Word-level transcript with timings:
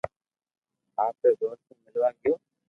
آپري 1.05 1.31
دوست 1.39 1.63
مون 1.67 1.77
ملوا 1.83 2.09
گيو 2.19 2.33